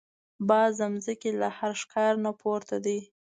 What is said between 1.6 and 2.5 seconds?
ښکار نه